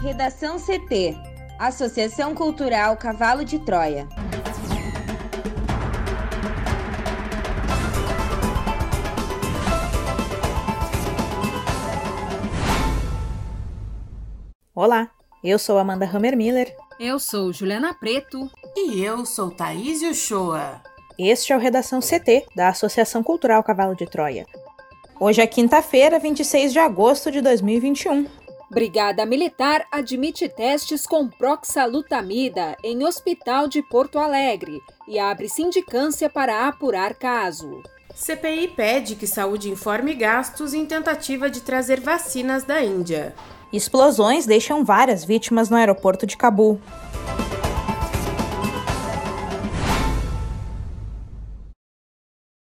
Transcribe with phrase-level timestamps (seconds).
[0.00, 1.16] Redação CT
[1.58, 4.06] Associação Cultural Cavalo de Troia.
[14.72, 15.10] Olá,
[15.42, 16.72] eu sou Amanda Hammermiller.
[17.00, 18.48] Eu sou Juliana Preto.
[18.76, 20.80] E eu sou Thaís Uchoa.
[21.18, 24.46] Este é o Redação CT, da Associação Cultural Cavalo de Troia.
[25.18, 28.37] Hoje é quinta-feira, 26 de agosto de 2021.
[28.70, 36.68] Brigada Militar admite testes com proxalutamida em hospital de Porto Alegre e abre sindicância para
[36.68, 37.82] apurar caso.
[38.14, 43.34] CPI pede que saúde informe gastos em tentativa de trazer vacinas da Índia.
[43.72, 46.78] Explosões deixam várias vítimas no aeroporto de Cabul.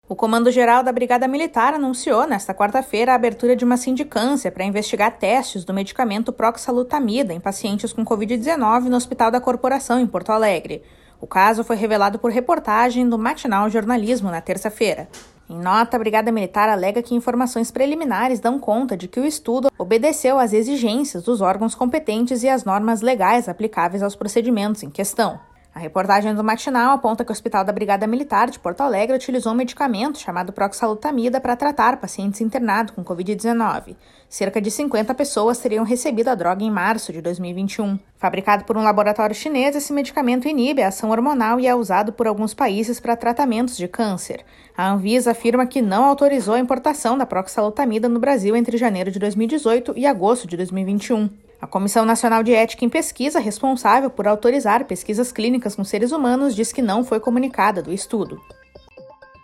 [0.08, 5.18] O Comando-Geral da Brigada Militar anunciou nesta quarta-feira a abertura de uma sindicância para investigar
[5.18, 10.80] testes do medicamento proxalutamida em pacientes com Covid-19 no Hospital da Corporação, em Porto Alegre.
[11.20, 15.08] O caso foi revelado por reportagem do Matinal Jornalismo na terça-feira.
[15.50, 19.72] Em nota, a Brigada Militar alega que informações preliminares dão conta de que o estudo
[19.76, 25.40] obedeceu às exigências dos órgãos competentes e às normas legais aplicáveis aos procedimentos em questão.
[25.76, 29.52] A reportagem do Matinal aponta que o Hospital da Brigada Militar de Porto Alegre utilizou
[29.52, 33.94] um medicamento chamado proxalutamida para tratar pacientes internados com Covid-19.
[34.26, 37.98] Cerca de 50 pessoas teriam recebido a droga em março de 2021.
[38.16, 42.26] Fabricado por um laboratório chinês, esse medicamento inibe a ação hormonal e é usado por
[42.26, 44.46] alguns países para tratamentos de câncer.
[44.74, 49.18] A Anvisa afirma que não autorizou a importação da proxalutamida no Brasil entre janeiro de
[49.18, 51.28] 2018 e agosto de 2021.
[51.60, 56.54] A Comissão Nacional de Ética em Pesquisa, responsável por autorizar pesquisas clínicas com seres humanos,
[56.54, 58.40] diz que não foi comunicada do estudo.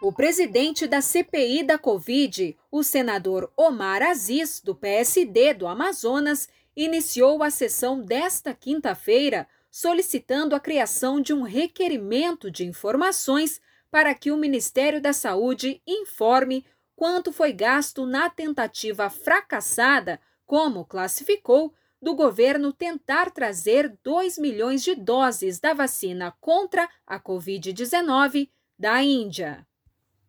[0.03, 7.43] O presidente da CPI da Covid, o senador Omar Aziz, do PSD do Amazonas, iniciou
[7.43, 13.59] a sessão desta quinta-feira solicitando a criação de um requerimento de informações
[13.91, 16.65] para que o Ministério da Saúde informe
[16.95, 21.73] quanto foi gasto na tentativa fracassada, como classificou,
[22.03, 29.65] do governo tentar trazer 2 milhões de doses da vacina contra a Covid-19 da Índia.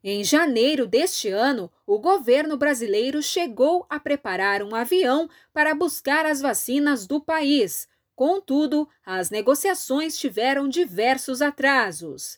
[0.04, 6.42] Em janeiro deste ano, o governo brasileiro chegou a preparar um avião para buscar as
[6.42, 7.88] vacinas do país.
[8.16, 12.38] Contudo, as negociações tiveram diversos atrasos.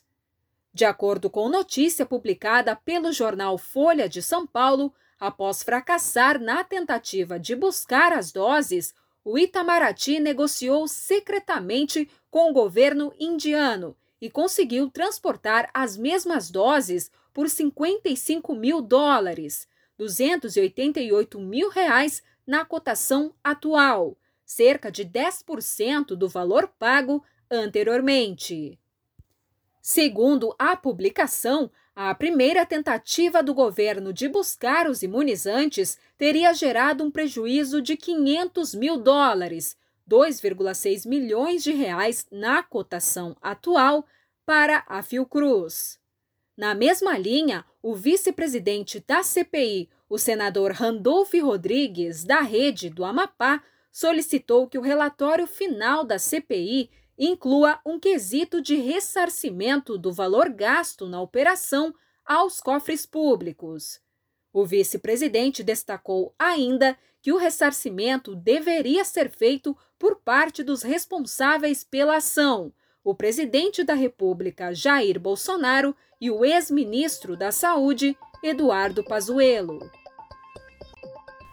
[0.72, 7.38] De acordo com notícia publicada pelo jornal Folha de São Paulo, após fracassar na tentativa
[7.38, 8.94] de buscar as doses,
[9.26, 17.50] o Itamaraty negociou secretamente com o governo indiano e conseguiu transportar as mesmas doses por
[17.50, 19.66] 55 mil dólares,
[19.98, 27.20] 288 mil reais na cotação atual, cerca de 10% do valor pago
[27.50, 28.78] anteriormente.
[29.82, 31.68] Segundo a publicação,
[31.98, 38.74] a primeira tentativa do governo de buscar os imunizantes teria gerado um prejuízo de 500
[38.74, 39.74] mil dólares,
[40.06, 44.04] 2,6 milhões de reais na cotação atual
[44.44, 45.98] para a Fiocruz.
[46.54, 53.62] Na mesma linha, o vice-presidente da CPI, o senador Randolph Rodrigues, da Rede do Amapá,
[53.90, 61.06] solicitou que o relatório final da CPI inclua um quesito de ressarcimento do valor gasto
[61.06, 61.94] na operação
[62.24, 64.00] aos cofres públicos.
[64.52, 72.16] O vice-presidente destacou ainda que o ressarcimento deveria ser feito por parte dos responsáveis pela
[72.16, 72.72] ação,
[73.02, 79.78] o presidente da República Jair Bolsonaro e o ex-ministro da Saúde Eduardo Pazuello.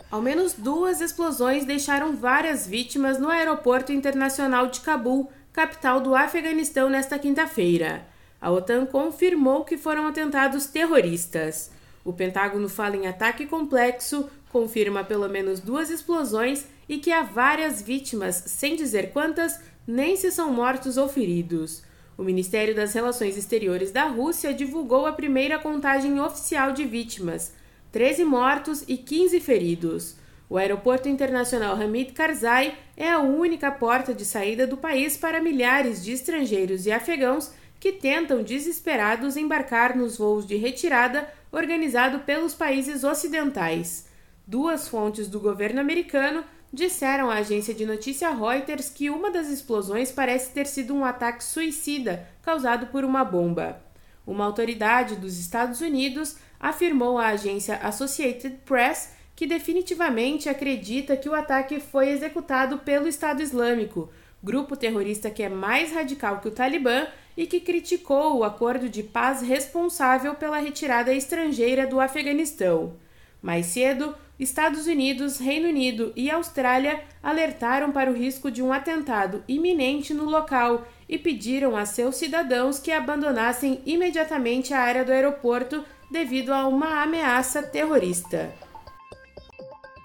[0.10, 6.90] Ao menos duas explosões deixaram várias vítimas no Aeroporto Internacional de Cabul, capital do Afeganistão,
[6.90, 8.08] nesta quinta-feira.
[8.42, 11.72] A OTAN confirmou que foram atentados terroristas.
[12.04, 17.84] O Pentágono fala em ataque complexo, confirma pelo menos duas explosões e que há várias
[17.84, 21.84] vítimas, sem dizer quantas, nem se são mortos ou feridos.
[22.18, 27.54] O Ministério das Relações Exteriores da Rússia divulgou a primeira contagem oficial de vítimas:
[27.92, 30.16] 13 mortos e 15 feridos.
[30.54, 36.04] O Aeroporto Internacional Hamid Karzai é a única porta de saída do país para milhares
[36.04, 43.04] de estrangeiros e afegãos que tentam desesperados embarcar nos voos de retirada organizado pelos países
[43.04, 44.08] ocidentais.
[44.46, 50.12] Duas fontes do governo americano disseram à agência de notícia Reuters que uma das explosões
[50.12, 53.82] parece ter sido um ataque suicida causado por uma bomba.
[54.24, 61.34] Uma autoridade dos Estados Unidos afirmou à agência Associated Press que definitivamente acredita que o
[61.34, 64.10] ataque foi executado pelo Estado Islâmico,
[64.44, 69.02] grupo terrorista que é mais radical que o Talibã e que criticou o acordo de
[69.02, 72.96] paz responsável pela retirada estrangeira do Afeganistão.
[73.42, 79.44] Mais cedo, Estados Unidos, Reino Unido e Austrália alertaram para o risco de um atentado
[79.48, 85.84] iminente no local e pediram a seus cidadãos que abandonassem imediatamente a área do aeroporto
[86.12, 88.54] devido a uma ameaça terrorista.